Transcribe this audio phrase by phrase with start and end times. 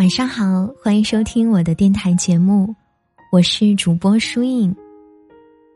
[0.00, 2.74] 晚上好，欢迎收听我的电台节目，
[3.30, 4.74] 我是主播舒影。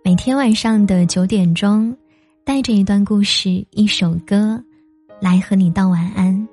[0.03, 1.95] 每天晚上的九点钟，
[2.43, 4.65] 带着一段故事、一首歌，
[5.21, 6.49] 来和你道晚安。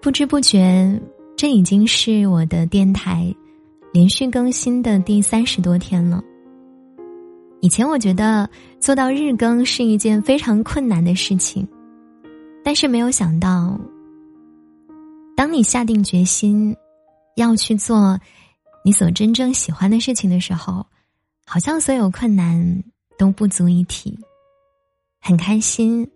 [0.00, 0.98] 不知不觉，
[1.36, 3.30] 这已经是我的电台
[3.92, 6.24] 连续更新的第三十多天了。
[7.60, 8.48] 以前我觉得
[8.78, 11.68] 做到日更是一件非常困难的事情，
[12.64, 13.78] 但是没有想到。
[15.40, 16.76] 当你下定决心
[17.34, 18.20] 要去做
[18.84, 20.84] 你所真正喜欢的事情的时候，
[21.46, 22.84] 好像所有困难
[23.18, 24.18] 都不足一提。
[25.18, 26.06] 很开心，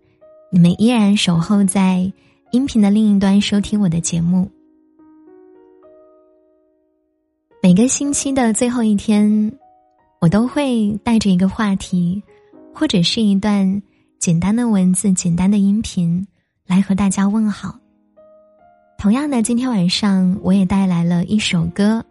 [0.51, 2.13] 你们依然守候在
[2.51, 4.47] 音频的另一端收听我的节目。
[7.63, 9.51] 每个星期的最后一天，
[10.21, 12.21] 我都会带着一个话题，
[12.75, 13.81] 或者是一段
[14.19, 16.27] 简单的文字、简单的音频，
[16.67, 17.79] 来和大家问好。
[19.05, 22.03] 同样的，今天晚上我也带来了一首歌，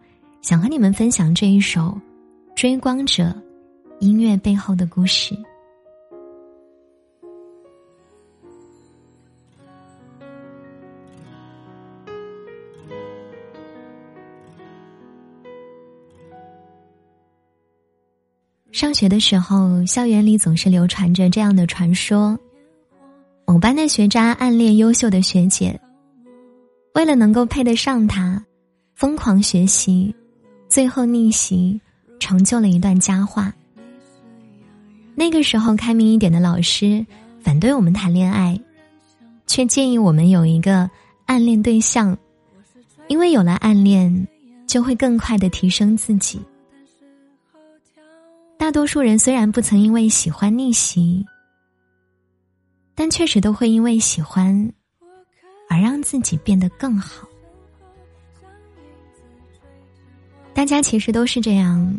[0.42, 1.81] 想和你们分享这一首
[2.55, 3.25] 《追光者》
[3.98, 5.37] 音乐背后的故事。
[18.70, 22.39] 上学的时候，校园里总是流传着这样的传说：
[23.48, 25.77] 某班的学渣暗恋优秀的学姐。
[26.95, 28.42] 为了能够配得上他，
[28.95, 30.14] 疯狂学习，
[30.69, 31.81] 最后逆袭，
[32.20, 33.53] 成就了一段佳话。
[35.17, 37.05] 那个时候，开明一点的老师
[37.41, 38.59] 反对我们谈恋爱，
[39.47, 40.89] 却建议我们有一个
[41.27, 42.17] 暗恋对象，
[43.09, 44.28] 因为有了暗恋，
[44.65, 46.41] 就会更快的提升自己。
[48.56, 51.27] 大多数人虽然不曾因为喜欢逆袭，
[52.95, 54.72] 但确实都会因为喜欢。
[55.75, 57.26] 而让自己变得更好。
[60.53, 61.99] 大家其实都是这样。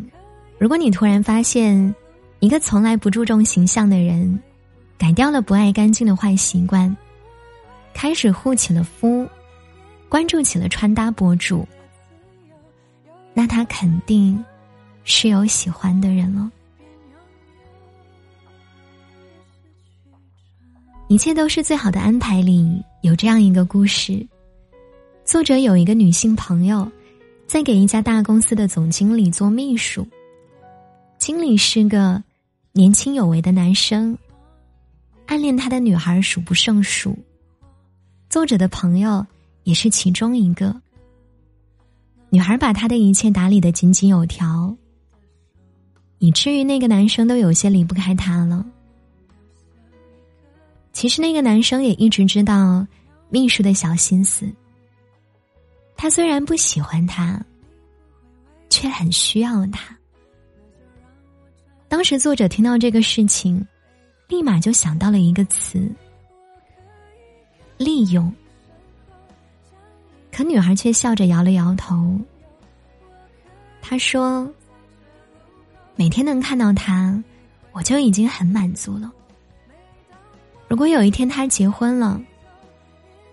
[0.58, 1.94] 如果你突然发现，
[2.40, 4.40] 一个从来不注重形象的人，
[4.96, 6.96] 改掉了不爱干净的坏习惯，
[7.92, 9.28] 开始护起了肤，
[10.08, 11.68] 关注起了穿搭博主，
[13.34, 14.42] 那他肯定
[15.04, 16.50] 是有喜欢的人了。
[21.08, 24.26] 一切都是最好的安排里有这样一个故事。
[25.24, 26.90] 作者有一个女性朋友，
[27.46, 30.04] 在给一家大公司的总经理做秘书。
[31.16, 32.20] 经理是个
[32.72, 34.18] 年轻有为的男生，
[35.26, 37.16] 暗恋他的女孩数不胜数。
[38.28, 39.24] 作者的朋友
[39.62, 40.74] 也是其中一个。
[42.30, 44.76] 女孩把他的一切打理的井井有条，
[46.18, 48.66] 以至于那个男生都有些离不开他了。
[50.96, 52.86] 其实那个男生也一直知道
[53.28, 54.50] 秘书的小心思。
[55.94, 57.38] 他虽然不喜欢他，
[58.70, 59.94] 却很需要他。
[61.86, 63.62] 当时作者听到这个事情，
[64.26, 65.86] 立马就想到了一个词：
[67.76, 68.34] 利用。
[70.32, 72.18] 可女孩却笑着摇了摇头。
[73.82, 74.50] 她说
[75.94, 77.22] ：“每天能看到他，
[77.72, 79.12] 我就已经很满足了。”
[80.68, 82.20] 如果有一天他结婚了，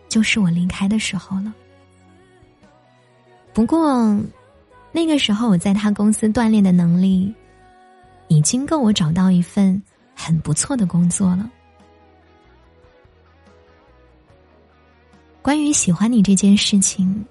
[0.08, 1.54] 就是我离开的时候了。
[3.54, 4.18] 不过，
[4.92, 7.34] 那个时候我在他公司锻炼的能力，
[8.28, 9.82] 已经够我找到一份
[10.16, 11.50] 很不错的工作了。
[15.42, 17.26] 关于喜欢你这件事情，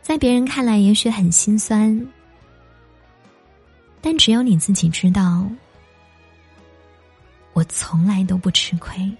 [0.00, 2.06] 在别人看来也许很心酸，
[4.00, 5.46] 但只有你自己知道。
[7.58, 9.12] 我从来都不吃亏。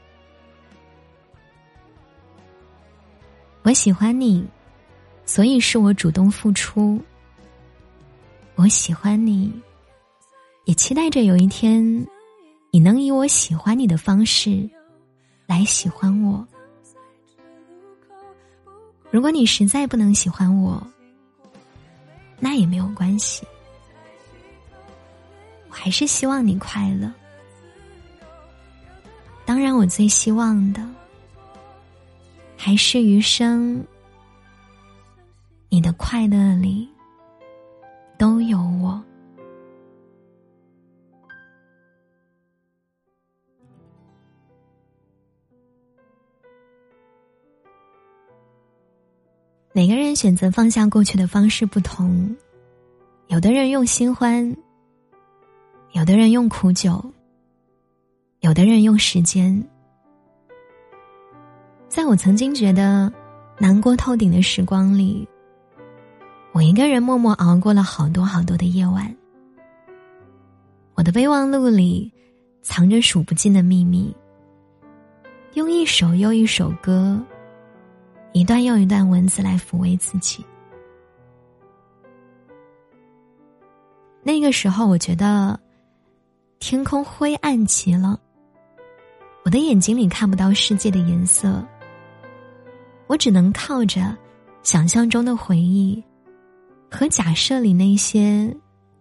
[3.62, 4.47] 我喜欢你，
[5.26, 7.03] 所以是我主动付出。
[8.54, 9.53] 我喜欢你，
[10.66, 11.82] 也期待着有一天，
[12.70, 14.70] 你能以我喜欢你的方式
[15.49, 16.46] 来喜欢我。
[19.11, 20.81] 如果你实在不能喜欢我，
[22.38, 23.44] 那也没有关系，
[25.70, 27.12] 我还是希望你快乐。
[29.49, 30.87] 当然，我最希望的
[32.55, 33.83] 还是余生，
[35.71, 36.87] 你的快乐里
[38.19, 39.03] 都有我。
[49.73, 52.37] 每个人选择放下过去的方式不同，
[53.29, 54.55] 有的人用新欢，
[55.93, 57.03] 有的人用苦酒。
[58.40, 59.62] 有的人用时间，
[61.88, 63.12] 在我曾经觉得
[63.58, 65.29] 难过透顶的时光里，
[66.52, 69.12] 我一个人默默熬过了好多好多的夜晚。
[70.94, 72.12] 我的备忘录里
[72.62, 74.14] 藏着数不尽的秘密，
[75.55, 77.20] 用一首又一首歌，
[78.32, 80.46] 一段又一段文字来抚慰自己。
[84.23, 85.58] 那个时候，我觉得
[86.61, 88.20] 天空灰暗极了，
[89.49, 91.67] 我的眼睛里看不到世界的颜色。
[93.06, 94.15] 我只能靠着
[94.62, 96.05] 想象中的回忆
[96.91, 98.55] 和假设里那些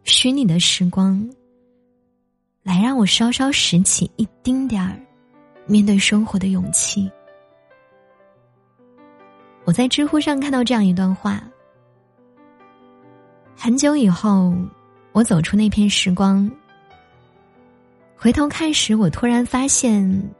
[0.03, 1.29] 虚拟的时光，
[2.63, 4.97] 来让我稍稍拾起一丁点儿
[5.65, 7.11] 面对生活的勇气。
[9.65, 11.43] 我在知乎上看到这样一段话：
[13.53, 14.55] 很久以后，
[15.11, 16.49] 我走出那片时光，
[18.17, 20.33] 回头看时，我突然发现，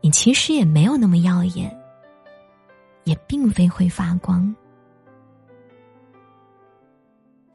[0.00, 1.76] 你其实也没有那么耀眼。
[3.04, 4.54] 也并非会发光。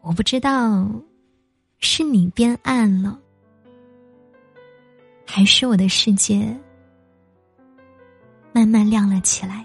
[0.01, 0.89] 我不知道，
[1.77, 3.19] 是你变暗了，
[5.27, 6.59] 还是我的世界
[8.51, 9.63] 慢慢亮了起来。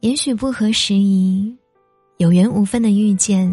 [0.00, 1.54] 也许不合时宜，
[2.18, 3.52] 有缘无分的遇见，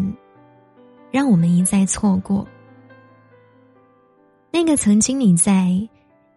[1.10, 2.46] 让我们一再错过。
[4.52, 5.88] 那个曾经你在。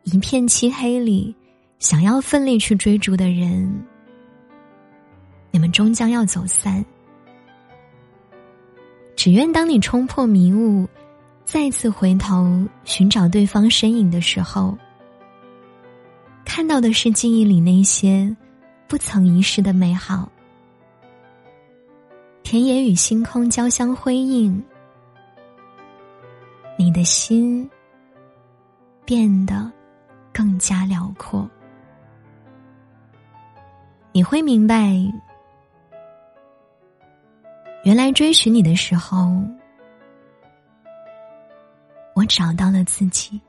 [0.03, 1.35] 一片漆黑里，
[1.77, 3.69] 想要奋力去追逐的人，
[5.51, 6.83] 你们终将要走散。
[9.15, 10.87] 只愿当你冲破迷雾，
[11.43, 14.75] 再次回头寻找对方身影的时候，
[16.43, 18.35] 看到的是记忆里那些
[18.87, 20.31] 不曾遗失的美好。
[22.51, 24.59] 田野与星空交相辉映，
[26.79, 27.69] 你的心
[29.05, 29.71] 变得。
[30.33, 31.47] 更加辽阔，
[34.11, 34.95] 你会明白，
[37.83, 39.31] 原来追寻你的时候，
[42.15, 43.39] 我找到了自己。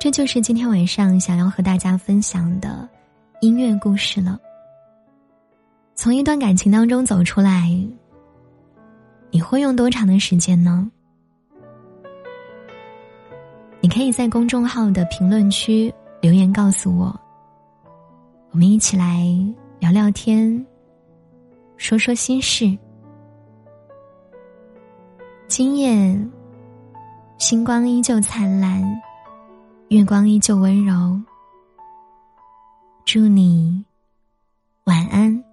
[0.00, 2.88] 这就是今天晚上想要和大家分享的
[3.42, 4.40] 音乐故事了。
[5.94, 7.70] 从一段感情当中走出来。
[9.30, 10.90] 你会用多长的时间呢？
[13.80, 15.92] 你可以在公众号的评论区
[16.22, 17.14] 留言告诉我，
[18.52, 19.22] 我们一起来
[19.78, 20.66] 聊聊天，
[21.76, 22.76] 说说心事。
[25.46, 26.18] 今夜
[27.38, 28.82] 星光依旧灿烂，
[29.90, 31.20] 月光依旧温柔。
[33.04, 33.84] 祝你
[34.84, 35.49] 晚安。